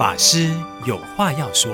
[0.00, 1.70] 法师有话要说，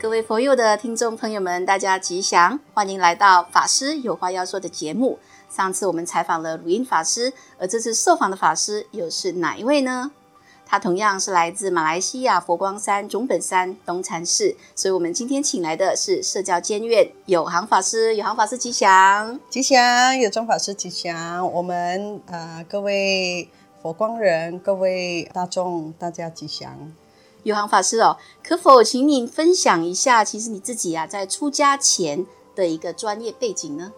[0.00, 5.18] 各位佛友的听众朋友们，大家吉祥，欢迎来到法师有话要说的节目。
[5.50, 10.12] 上次我们采访了鲁音法师，而这次受访的法师又是哪一位呢？
[10.64, 23.50] 他同样是来自马来西亚佛光山总本山东禅寺，所以我们今天请来的是社教监院有行法师，有行法师吉祥，吉祥，有中法师吉祥，我们呃各位。
[23.86, 26.92] 佛光人，各位大众，大家吉祥。
[27.44, 32.26] 有行法师哦，可否请您分享一下，其实你自己啊，在出家前
[32.56, 33.92] 的一个专业背景呢？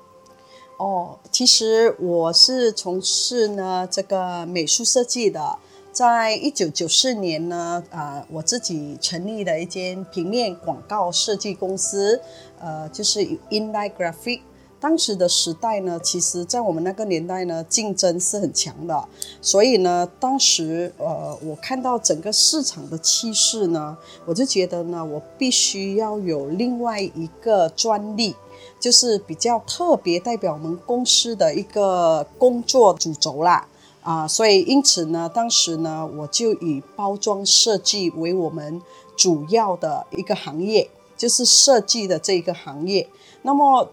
[0.77, 5.59] 哦，其实我是从事呢这个美术设计的，
[5.91, 12.21] 在一九九四年呢，啊、呃，我自己成立了一间平面广告设计公司，
[12.61, 14.43] 呃，就是 Inline Graphic。
[14.81, 19.09] 当时的时代呢，其实，在我们那个年代呢，竞争是很强的。
[19.43, 28.37] 所以呢，当时呃，我看到整个市场的趋势呢，我就觉得呢，我必须要有另外一个专利，
[28.79, 33.67] 就是比较特别代表我们公司的一个工作主轴啦。
[34.03, 38.81] 啊、所以因此呢，当时呢，我就以包装设计为我们
[39.17, 43.09] 主要的一个行业，就是设计的这一个行业。
[43.43, 43.91] 那么。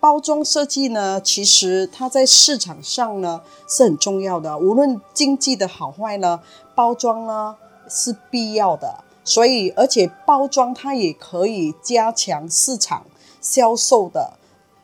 [0.00, 4.56] 包装设计呢，其实它在市场上呢是很重要的。
[4.56, 6.40] 无论经济的好坏呢，
[6.76, 7.56] 包装呢
[7.88, 9.02] 是必要的。
[9.24, 13.04] 所以，而且包装它也可以加强市场
[13.40, 14.34] 销售的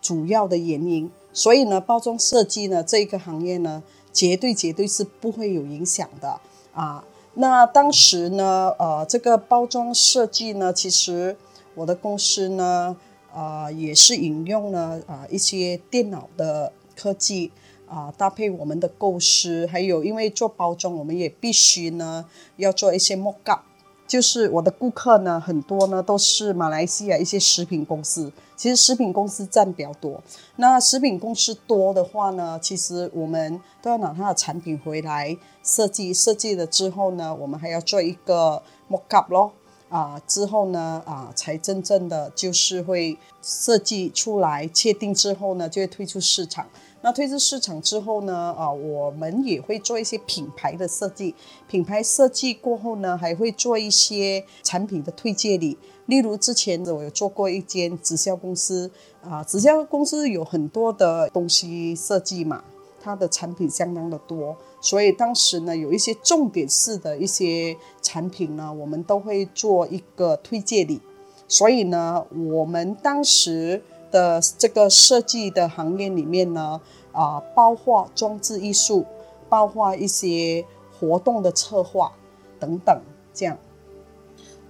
[0.03, 1.09] 主要的原因。
[1.33, 6.41] 所以呢，包装设计呢这个行业呢，绝对绝对是不会有影响的
[6.75, 7.05] 啊。
[7.35, 11.37] 那当时呢，呃，这个包装设计呢，其实
[11.77, 12.97] 我的公司呢。
[13.35, 17.51] 啊、也是引用了啊、一些电脑的科技
[17.87, 22.25] 啊、搭配我们的构思，还有因为做包装，我们也必须呢
[22.57, 23.63] 要做一些 mock up。
[24.07, 30.23] 就是我的顾客呢，很多呢都是马来西亚一些食品公司，其实食品公司占比较多。
[30.57, 39.53] 那食品公司多的话呢，其实我们都要拿它的产品回来设计，设计了之后呢，我们还要做一个 mock up 咯。
[39.95, 46.67] 啊，之后呢，啊，才真正的就是会设计出来，确定之后呢，就会推出市场。
[47.03, 51.33] 那推出市场之后呢，啊，我们也会做一些品牌的设计。
[51.69, 55.79] 品牌设计过后呢，还会做一些产品的推介礼。
[56.07, 58.91] 例如之前我有做过一间直销公司，
[59.23, 62.65] 啊，直销公司有很多的东西设计嘛。
[63.05, 71.03] 它的产品相当的多，所以当时呢，有一些重点式的一些产品呢，我们都会做一个推介礼。
[71.47, 76.81] 所以呢，我们当时的这个设计的行业里面呢，
[77.13, 79.05] 啊，包括装置艺术，
[79.51, 80.64] 包括一些
[80.98, 82.11] 活动的策划
[82.59, 82.98] 等等，
[83.35, 83.59] 这样。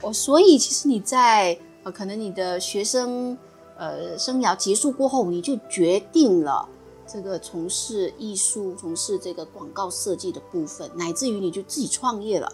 [0.03, 3.39] 哦，所以其实你在呃，可能你的学生
[3.79, 6.69] 呃生涯结束过后，你就决定了。
[7.07, 12.53] 这个从事艺术、从事这个广告设计的部分，乃至于你就自己创业了。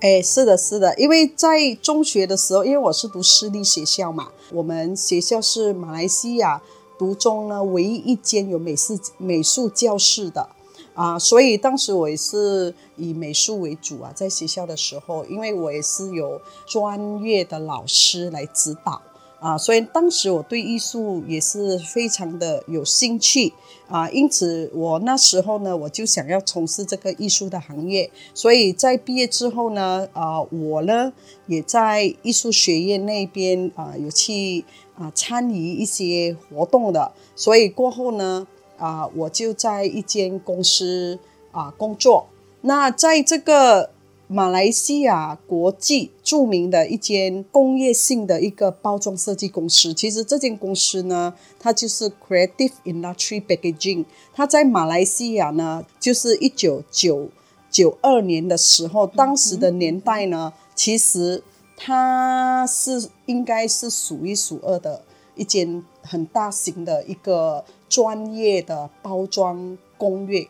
[0.00, 6.62] 哎，是的，是的，因为在中学的时候，因为我是读私立学校嘛，我们学校是马来西亚
[6.96, 10.48] 独中呢唯一一间有美术美术教室的
[10.94, 19.02] 啊，所以当时我也是以美术为主啊，在学校的时候，因为我也是有专业的老师来指导。
[19.40, 23.52] 啊，所以当时我对艺术也是非常的有兴趣
[23.88, 28.10] 啊，因此我那时候呢，我就想要从事这个艺术的行业。
[28.34, 31.12] 所以在毕业之后呢，啊，我呢
[31.46, 34.64] 也在艺术学院那边啊有去
[34.96, 37.12] 啊参与一些活动的。
[37.36, 41.18] 所以过后呢，啊，我就在一间公司
[41.52, 42.26] 啊工作。
[42.62, 43.90] 那在这个。
[44.30, 54.04] 马来西亚国际著名的一间工业性的一个包装设计公司，其实这间公司呢，它就是 Creative Industry Packaging。
[54.34, 57.30] 它在马来西亚呢，就是一九九
[57.70, 61.42] 九二年的时候，当时的年代呢，其实
[61.74, 65.02] 它是应该是数一数二的
[65.36, 70.46] 一间很大型的一个专业的包装工业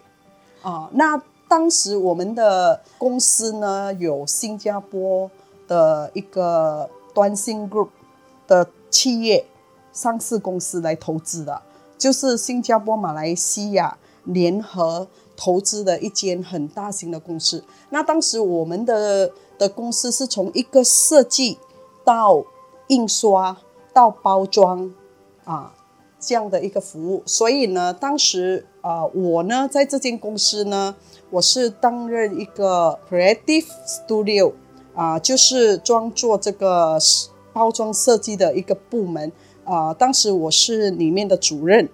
[0.62, 1.22] 啊，那。
[1.48, 5.30] 当时我们的公司呢，有新加坡
[5.66, 7.88] 的一个端新 Group
[8.46, 9.46] 的企业
[9.92, 11.62] 上市公司来投资的，
[11.96, 17.64] 就是新加坡、马来西亚联合投资的一间很大型的公司。
[17.90, 21.58] 那当时我们的的公司是从一个设计
[22.04, 22.44] 到
[22.88, 23.56] 印刷
[23.92, 24.94] 到包装
[25.44, 25.74] 啊
[26.20, 30.94] 这样的一个服务，所以呢，当时、呃，我呢在这间公司呢。
[31.30, 34.50] 我是担任一个 creative studio
[34.94, 36.98] 啊、就是专做这个
[37.52, 39.30] 包装设计的一个部门
[39.64, 41.86] 啊、当时我是里面的主任，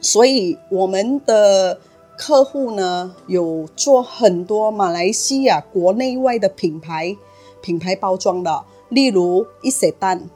[0.00, 1.80] 所以我们的
[2.16, 7.16] 客户呢有做很多马来西亚国内外的品牌
[7.60, 10.30] 品牌包装的，例如伊势丹、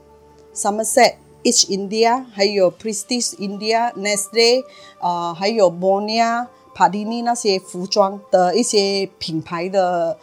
[0.53, 1.22] Somerset。
[1.43, 4.63] Each India，还有 Prestige India、Nestle，
[4.99, 10.17] 呃，还有 Bonia、Pardini 那些服装的一些品牌的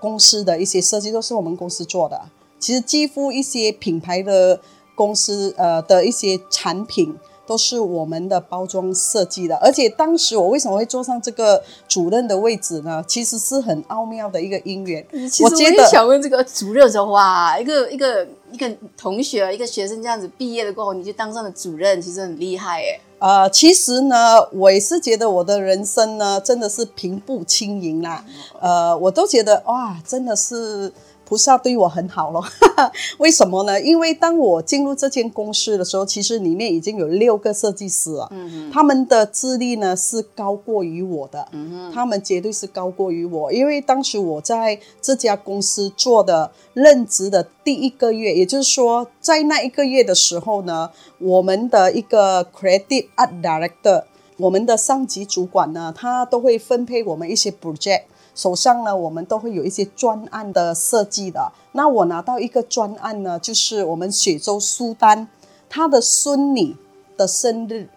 [0.00, 2.22] 公司的一些设计都是我们公司做的。
[2.58, 4.60] 其实几乎一些品牌的
[4.94, 7.16] 公司呃的一些产品。
[7.44, 13.04] 都是我们的包装设计的，而且当时我为什么会坐上这个主任的位置呢？
[13.06, 15.04] 其实是很奥妙的一个因缘。
[15.28, 23.00] 其实我也想问这个主任的话，一个一个一个同学，一个学生这样子毕业了过后，你就当上了主任，其实很厉害哎。
[23.18, 24.16] 呃，其实呢，
[24.52, 28.24] 我也是觉得我的人生呢，真的是平步青云啦。
[28.60, 30.92] 呃，我都觉得哇，真的是。
[31.32, 32.44] 菩萨对我很好咯，
[33.16, 33.80] 为什么呢？
[33.80, 54.04] 因为当我进入这间公司的时候，其实里面已经有六个设计师了，嗯，他们的资历呢是高过于我的，嗯，他们绝对是高过于我，因为当时我在这家公司做的任职的第一个月，也就是说，在那一个月的时候呢，我们的一个 Creative Art Director，
[54.36, 58.02] 我们的上级主管呢，他都会分配我们一些 project。
[58.34, 61.52] 手上呢，我们都会有一些专案的设计的。
[61.72, 65.28] 那我拿到一个专案呢，就是我们雪州苏丹
[65.68, 66.76] 他的孙女
[67.16, 67.88] 的生日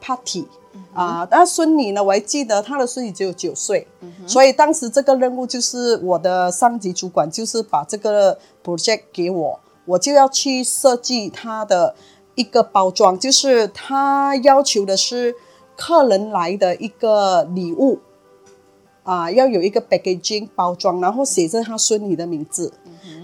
[0.00, 0.46] party
[0.92, 1.28] 啊、呃。
[1.30, 3.86] 那孙女呢，我还记得她的孙女只有九岁，
[4.26, 11.94] 所以当时这个任务就是我的上级主管就是把这个 project 给我，我就要去设计他的
[12.34, 15.34] 一个包装，就是他要求的是
[15.76, 18.00] 客人来的一个礼物。
[19.06, 22.72] 啊，要有一个 packaging 包装，然后写着他孙女的名字，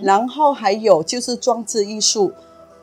[0.00, 2.32] 然后还有就是装置艺术，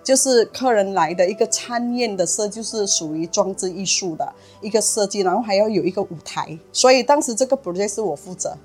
[0.04, 8.57] 就是客人来的一个餐宴的设计，就是属于装置艺术的一个设计，然后还要有一个舞台，所以当时这个 project 是我负责，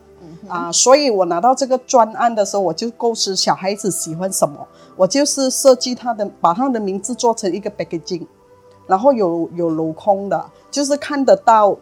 [0.49, 4.67] 啊，所以我拿到这个专案的时候，我就构思小孩子喜欢什么，
[4.97, 8.27] 我就是设计他的，把他的名字做成一个 packaging，
[8.89, 11.77] 然后有有镂空的，就是看得到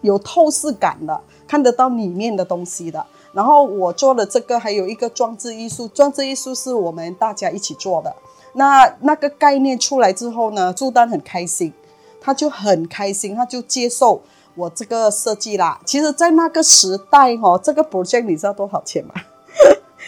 [0.00, 1.20] 有透视感的。
[1.48, 8.12] 看得到里面的东西的，然后我做的这个，还有一个装置艺术，装置艺术是我们大家一起做的。
[8.54, 11.72] 那那个概念出来之后呢，朱丹很开心，
[12.20, 14.20] 他就很开心，他就接受
[14.56, 15.80] 我这个设计啦。
[15.84, 19.14] 其实，在那个时代哈、哦，这个 project 你知道多少钱吗？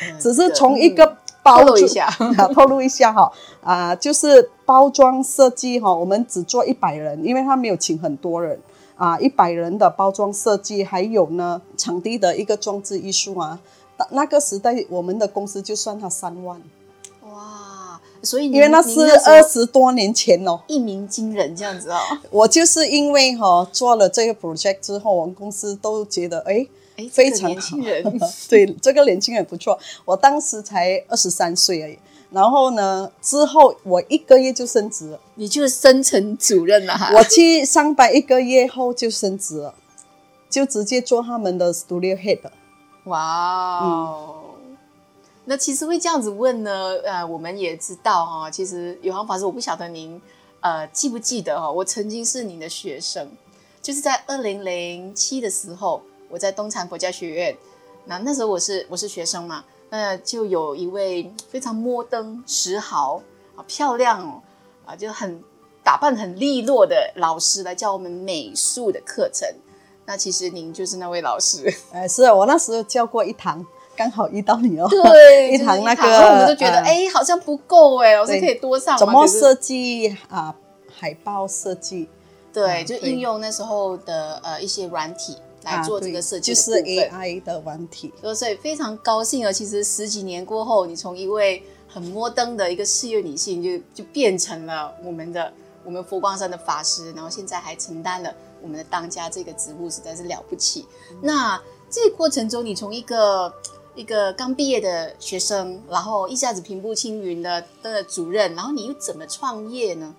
[0.03, 1.07] 嗯、只是从一个
[1.45, 2.11] 包装、嗯、透露一下，
[2.53, 3.33] 透露一下哈
[3.63, 8.59] 啊，就是包装设计哈，我们只做一百人，因为他没有请很多人。
[8.99, 13.59] 啊，一百人的包装设计，还有呢，场地的一个装置艺术啊。
[14.11, 16.61] 那个时代，我们的公司就算他三万。
[17.23, 21.99] 哇，所以因为那是二十多年前哦，一鸣惊人这样子哦。
[22.31, 26.67] 我就是因为哈、哦、做了这个 project 之后，我们公司都觉得哎
[26.97, 27.55] 哎非常好。
[27.55, 29.79] 这个、年轻人 对这个年轻人不错。
[30.05, 31.99] 我当时才二十三岁而已。
[32.31, 37.11] 然后呢，之后我一个月就升职了，你就升成主任了哈。
[37.15, 39.75] 我去上班一个月后就升职了，
[40.51, 42.41] 就直接做他们的 studio head。
[43.05, 44.77] 哇哦、嗯，
[45.47, 46.99] 那其实会这样子问呢？
[47.03, 50.21] 呃，我们也知道哈，其实有航法师，我不晓得您
[50.61, 53.27] 呃记不记得哈，我曾经是您的学生，
[53.81, 57.57] 就是在二零零七的时候，我在东禅佛教学院，
[58.05, 59.65] 那那时候我是我是学生嘛。
[59.91, 63.21] 那就有一位非常摩登、时髦、
[63.57, 64.43] 啊漂亮哦，
[64.85, 65.43] 啊就很
[65.83, 69.49] 打扮很利落的老师来教我们美术的课程。
[70.05, 71.73] 那其实您就是那位老师。
[71.93, 73.65] 哎，是啊，我那时候教过一堂，
[73.97, 74.87] 刚好遇到你哦。
[74.89, 78.97] 对， 一堂那个，我们都觉得哎、呃，好像不够哎，老师可以多上。
[78.97, 80.55] 怎么设计啊？
[80.95, 82.09] 海报设计？
[82.53, 85.37] 对，就应用那时候的呃一些软体。
[85.69, 89.53] 来做这个设计、啊、就是 AI 的软体，所以非常高兴啊！
[89.53, 95.53] 其实十几年过后，你从一位很摩登的一个事业女性就，就就变成了我们的
[95.85, 100.87] 我们佛光山的法师，然后现在还承担了我们的当家这个职务，实在是了不起。
[101.11, 103.53] 嗯、那这个过程中，你从一个
[103.95, 110.15] 一个刚毕业的学生，然后一下子平步青云的的主任，然后你又怎么创业呢？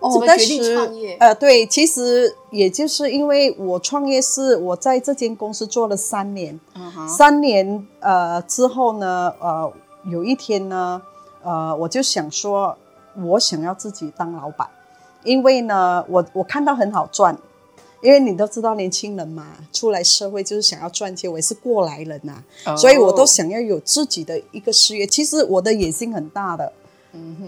[0.00, 0.76] 哦，但是
[1.18, 9.70] 呃，对，其实也就是因为我创业是我在这间公司做了三年，嗯，三年呃之后呢，呃，
[10.04, 11.02] 有一天呢，
[11.42, 12.76] 呃，我就想说，
[13.24, 14.66] 我想要自己当老板，
[15.22, 17.36] 因为呢，我我看到很好赚，
[18.00, 22.76] 因为你都知道年轻人嘛，出来社会就是想要赚钱，我也是过来人呐、啊，oh.
[22.78, 25.06] 所以我都想要有自己的一个事业。
[25.06, 26.72] 其实我的野心很大的，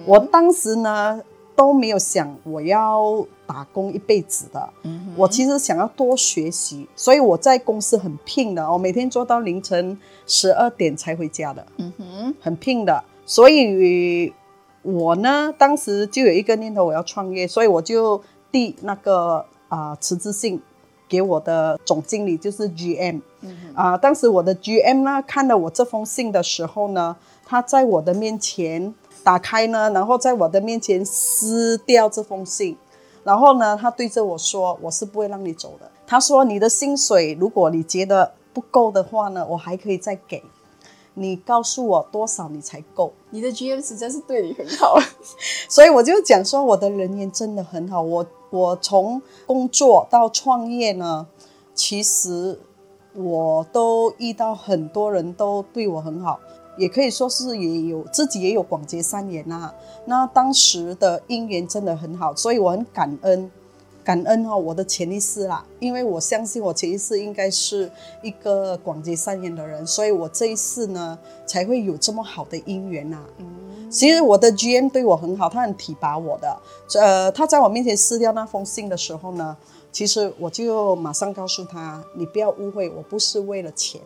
[0.05, 1.23] 我当时呢
[1.57, 14.33] 都没有想我要打工一辈子的，嗯，我其实想要多学习，所以我在公司很拼的，我每天做到凌晨十二点才回家的，嗯哼，很拼的，所以
[14.83, 19.45] 我呢当时就有一个念头，我要创业，所以我就递那个。
[19.73, 20.61] 啊，辞职信
[21.09, 23.23] 给我的总经理就是 GM，
[23.73, 27.17] 啊，当时我的 GM 呢看了我这封信的时候呢，
[27.47, 28.95] 他在我的面前
[29.25, 32.77] 打开呢，然后在我的面前撕掉这封信，
[33.25, 40.43] 然后呢，他对着我说：“我是不会让你走的。”他说：“你的薪水如果你觉得不够的话呢，我还可以再给。
[41.15, 44.97] 你告诉我多少你才够？”你的 GM 实在是对你很好，
[45.69, 48.27] 所以我就讲说我的人缘真的很好，我。
[48.53, 51.27] 我从工作到创业呢，
[51.73, 52.61] 其实
[53.15, 56.39] 我都遇到很多人都对我很好，
[56.77, 59.73] 也可以说是也有自己也有广结善缘呐。
[60.07, 63.51] 那当时的姻缘真的很好，所以我很感恩，
[64.03, 67.91] 感恩哈我的潜意识啦，因为我相信我潜意识应该是
[68.23, 73.23] 一个广结善缘的人，所以我这一次呢才会有这么好的姻缘呐。
[73.39, 73.47] 嗯。
[73.91, 76.59] 其实我的 GM 对我很好，他很提拔我的。
[76.99, 79.55] 呃，他在我面前撕掉那封信的时候呢，
[79.93, 84.01] 其实我就马上告诉他：“你不要误会，我不是为了钱。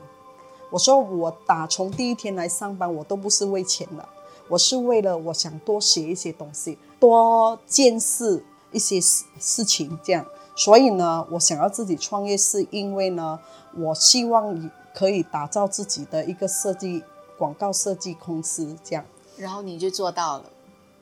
[0.70, 4.08] 我说我打从第一天来上班，我都不是为钱的，
[4.48, 8.42] 我是为了我想多学一些东西，多见识
[8.72, 10.26] 一些事事情，这样。
[10.56, 13.38] 所以呢，我想要自己创业，是因为呢，
[13.76, 17.02] 我希望可以打造自己的一个设计
[17.36, 19.04] 广告设计公司，这样。”
[19.36, 20.44] 然后你就做到了，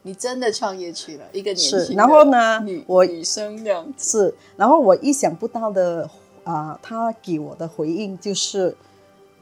[0.03, 6.11] 你真的创业去了，一个年轻然后呢，女我女生这样是，然后我意想不到的
[6.43, 8.77] 啊、呃，他给我的回应就是，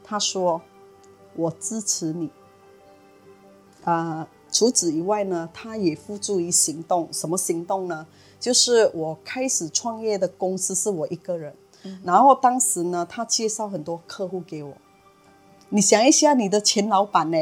[0.03, 0.61] 他说
[1.35, 2.29] 我支持你。
[3.83, 8.05] 啊、呃，除此以外呢，他也付诸于行动，什么行动呢？
[8.39, 14.73] 就是我开始创业的公司是我一个人，嗯、然后当时呢，他介绍很多客户给我，
[15.69, 17.37] 你想一下，你的前老板呢？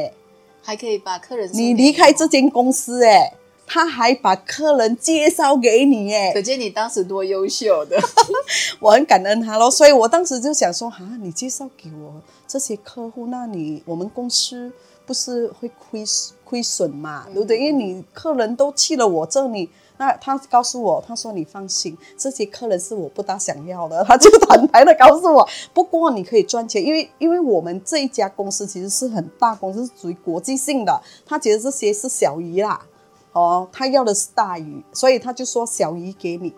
[0.62, 3.34] 还可以把客人你离开这间公司哎，
[3.72, 7.98] 他还把客人介绍给你哎，可见你当时多优秀的，
[8.78, 9.70] 我很感恩他喽。
[9.70, 14.70] 所以我当时就想说啊，你介绍给我这些客户，那你我们公司
[15.06, 16.04] 不是会亏
[16.44, 17.58] 亏损嘛，对不对？
[17.58, 19.70] 因为你客人都去了我这里。
[19.96, 24.02] 那他告诉我，他说你放心，这些客人是我不大想要的。
[24.08, 31.00] 他就坦白的告诉我，不过你可以赚钱，因为因为我们这一家公司其实是很大公司，是属于国际性的。
[31.24, 32.84] 他觉得这些是小鱼啦，
[33.32, 36.52] 哦，他要的是大鱼，所以他就说小鱼给你，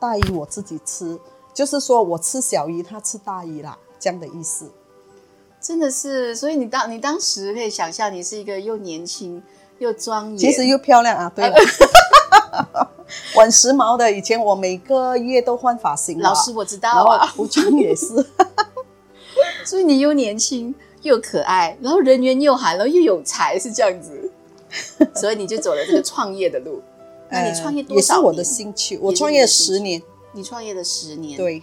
[0.00, 1.18] 大鱼我自己吃，
[1.54, 4.70] 就是说我吃小鱼，他吃大鱼啦，这样的意思。
[5.60, 9.42] 真的是，所以你当你当时可以想象，你是一个又年轻
[9.78, 11.56] 又庄严，其实又漂亮啊，对了。
[13.34, 16.18] 我很时髦的，以前我每个月都换发型。
[16.20, 18.06] 老师，我知道啊，服装也是。
[19.64, 24.27] 所以你又年轻又可爱，然后人缘又好，然后又有才，是这样子。
[25.14, 26.82] 所以你就走了这个创业的路。
[27.30, 27.96] 那你创业多少年？
[27.96, 28.98] 也是我的兴趣。
[28.98, 30.02] 我创业十年。
[30.32, 31.36] 你创业的十年。
[31.36, 31.62] 对。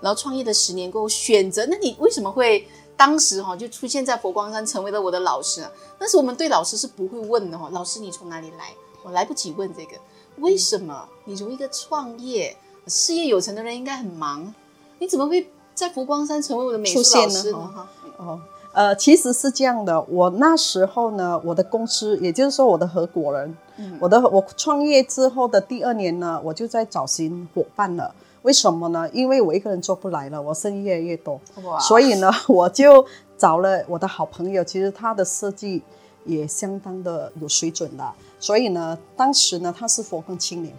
[0.00, 5.72] 然后创业的十年过后选择，那你为什么会当时哈就出现在佛光山，成为了我的老师啊？
[5.98, 8.74] 但是我们对老师是不会问的哈，老师你从哪里来？
[9.02, 9.96] 我来不及问这个，
[10.38, 14.54] 为什么你从一个创业事业有成的人应该很忙，
[14.98, 17.58] 你怎么会在佛光山成为我的美术老师呢？
[17.58, 17.88] 哦，
[18.18, 18.40] 哦，
[18.74, 28.14] 呃，其实是这样的，我那时候呢，我的公司，也就是说我的合伙人，嗯、我的我创业之后的第二年呢，我就在找寻伙伴了。
[28.42, 29.08] 为什么呢？
[29.12, 31.40] 因为我一个人做不来了，我生意越来越多，
[31.80, 33.06] 所以呢， 我就
[33.38, 35.80] 找了我的好朋友，其实他的设计
[36.24, 38.04] 也相当的有水准的。
[38.38, 40.74] 所以呢，当时呢，他是佛光青年，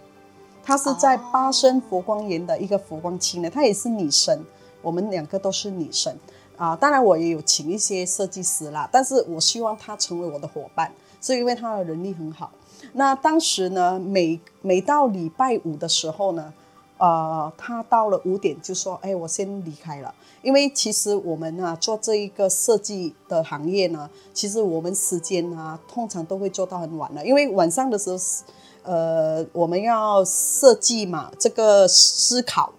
[0.62, 4.44] 他是在巴生佛光岩的一个佛光青年，她也是女神，
[4.82, 6.16] 我们两个都是女神
[6.56, 6.76] 啊。
[6.76, 12.50] 当然，我也有请一些设计师啦，但是我希望他成为我的伙伴，是因为他的能力很好。
[12.92, 16.52] 那当时呢，每每到礼拜五的时候呢。
[16.98, 28.16] 呃，他到了五点就说：“哎，我先离开了，因为其实我们呢做这一个设计的行业呢，其实我们时间啊通常都会做到很晚的，因为晚上的时候，
[28.82, 32.72] 呃，我们要设计嘛，这个思考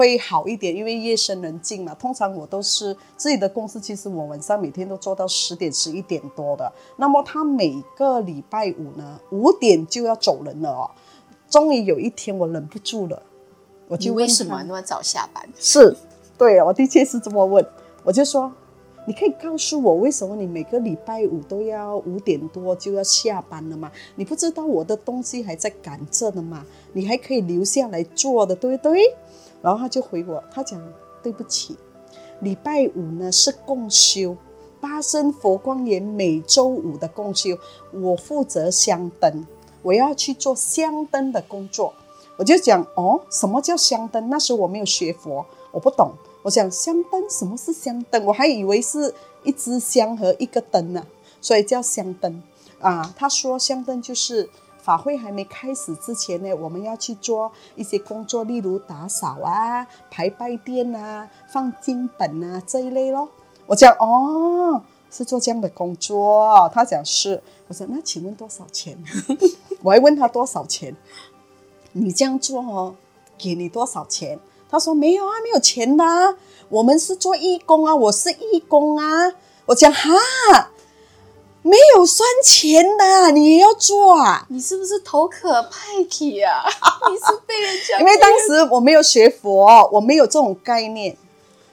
[0.00, 1.94] 会好一点，因为夜深人静嘛。
[1.94, 6.72] 通常我都是自己的公司，其实我晚上每天都做到十点十一点多的。
[6.96, 10.90] 那么他每个礼拜五呢五点就要走人了哦。
[11.50, 13.22] 终于有一天我忍不住了。”
[13.88, 15.46] 我就为什么那么早下班？
[15.58, 15.94] 是，
[16.38, 17.62] 对，我的确是这么问。
[18.04, 18.50] 我就说，
[19.04, 23.90] 你可以告诉我为什么你每个礼拜五都要五点多就要下班了吗？
[24.14, 26.64] 你不知道我的东西还在赶着呢吗？
[26.92, 29.00] 你还可以留下来做的，对不对？
[29.62, 30.80] 然后他就回我，他讲
[31.22, 31.76] 对不起，
[32.40, 34.36] 礼拜五呢是共修。
[34.80, 37.58] 巴生佛光园每周五的共修，
[37.92, 39.46] 我负责香灯，
[39.82, 41.92] 我要去做香灯的工作。
[42.38, 44.30] 我就讲哦，什么叫香灯？
[44.30, 46.14] 那时候我没有学佛，我不懂。
[46.42, 48.24] 我想香灯，什么是香灯？
[48.24, 51.06] 我还以为是一支香和一个灯呢，
[51.42, 52.42] 所以叫香灯
[52.80, 53.14] 啊。
[53.14, 54.48] 他说香灯就是
[54.82, 63.28] 法会还没开始之前呢，我们要去做一些工作，例如打扫啊、排拜殿啊、放经本啊这一类咯。
[63.66, 66.70] 我讲哦，是做这样的工作。
[66.74, 68.96] 他讲是，我说那请问多少钱？
[69.82, 70.96] 我还问他多少钱？
[71.92, 72.94] 你这样做哦，
[73.38, 74.38] 给你多少钱？
[74.68, 76.04] 他说没有啊，没有钱的。
[76.68, 79.32] 我们是做义工啊，我是义工啊。
[79.66, 80.70] 我讲哈，
[81.62, 84.46] 没有酸钱的，你也要做啊？
[84.48, 86.64] 你是不是头可派体啊？
[87.10, 87.98] 你是被人家？
[87.98, 91.16] 因为当时我没有学佛，我没有这种概念。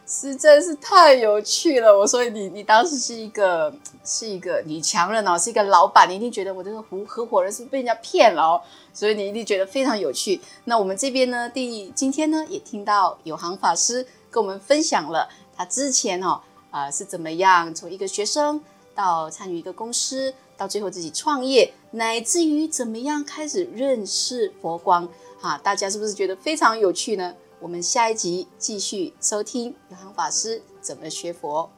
[0.10, 3.74] 实在是太有趣了，我所以你你当时是一个
[4.06, 8.62] 是一个女强人哦，是一个老板，你一定觉得我这个合合伙人是不是被人家骗了哦，
[8.94, 10.40] 所以你一定觉得非常有趣。
[10.64, 15.28] 那我们这边呢，第今天呢也听到有行法师跟我们分享了
[15.58, 16.40] 他之前哦
[16.72, 18.62] 啊、呃、是怎么样从一个学生
[18.98, 25.08] 到参与一个公司，到最后自己创业，乃至于怎么样开始认识佛光
[25.40, 27.36] 啊，大家是不是觉得非常有趣呢？
[27.60, 31.70] 我们下一集继续收听有航法师怎么学佛。